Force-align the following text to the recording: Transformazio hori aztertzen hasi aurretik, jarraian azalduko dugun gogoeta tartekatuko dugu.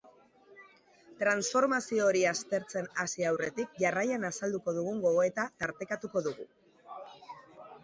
Transformazio 1.19 2.07
hori 2.11 2.23
aztertzen 2.29 2.89
hasi 3.05 3.27
aurretik, 3.33 3.77
jarraian 3.85 4.27
azalduko 4.33 4.75
dugun 4.81 5.05
gogoeta 5.07 5.47
tartekatuko 5.63 6.27
dugu. 6.31 6.51